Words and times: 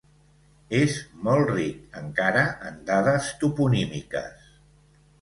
És 0.77 0.95
molt 1.27 1.51
ric, 1.51 1.77
encara, 2.03 2.49
en 2.73 2.83
dades 2.91 3.31
toponímiques. 3.45 4.53